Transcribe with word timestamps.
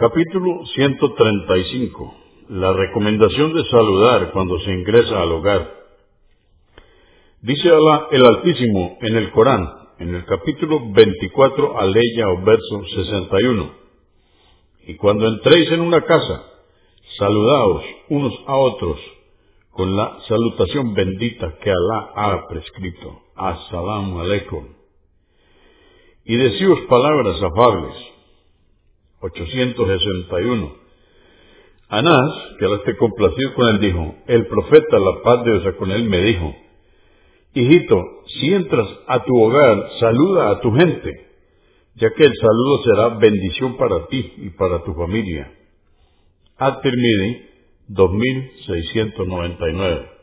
Capítulo 0.00 0.64
135. 0.64 2.14
La 2.48 2.72
recomendación 2.72 3.52
de 3.52 3.62
saludar 3.64 4.32
cuando 4.32 4.58
se 4.60 4.72
ingresa 4.72 5.20
al 5.20 5.30
hogar. 5.30 5.74
Dice 7.42 7.68
el 8.10 8.24
Altísimo 8.24 8.96
en 9.02 9.16
el 9.18 9.30
Corán, 9.30 9.68
en 9.98 10.14
el 10.14 10.24
capítulo 10.24 10.90
24, 10.90 11.78
aleya 11.78 12.28
o 12.30 12.42
verso 12.42 12.82
61. 12.96 13.72
Y 14.86 14.94
cuando 14.94 15.28
entréis 15.28 15.70
en 15.70 15.82
una 15.82 16.00
casa, 16.00 16.46
saludaos 17.18 17.84
unos 18.08 18.32
a 18.46 18.56
otros 18.56 18.98
con 19.68 19.94
la 19.98 20.16
salutación 20.26 20.94
bendita 20.94 21.58
que 21.62 21.70
Alá 21.70 22.10
ha 22.14 22.48
prescrito. 22.48 23.20
Assalamu 23.36 24.20
alaikum. 24.20 24.66
Y 26.24 26.36
decíos 26.38 26.78
palabras 26.88 27.42
afables. 27.42 28.09
861. 29.20 30.76
Anás, 31.88 32.30
que 32.58 32.66
al 32.66 32.74
esté 32.74 32.96
complacido 32.96 33.54
con 33.54 33.66
él, 33.68 33.80
dijo, 33.80 34.14
el 34.26 34.46
profeta, 34.46 34.98
la 34.98 35.22
paz 35.22 35.42
de 35.44 35.58
Dios 35.58 35.74
con 35.76 35.90
él, 35.90 36.04
me 36.04 36.18
dijo, 36.18 36.54
hijito, 37.54 37.96
si 38.26 38.52
entras 38.54 38.86
a 39.06 39.24
tu 39.24 39.42
hogar, 39.42 39.88
saluda 39.98 40.50
a 40.50 40.60
tu 40.60 40.70
gente, 40.72 41.10
ya 41.96 42.12
que 42.14 42.24
el 42.24 42.34
saludo 42.36 42.82
será 42.84 43.08
bendición 43.18 43.76
para 43.76 44.06
ti 44.06 44.34
y 44.36 44.50
para 44.50 44.84
tu 44.84 44.94
familia. 44.94 45.52
At-Tirmidhi 46.58 47.48
2699 47.88 50.19